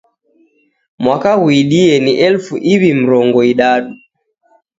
[1.03, 3.93] Mwaka ghuidie ni elifu iw'i mrongo idadu.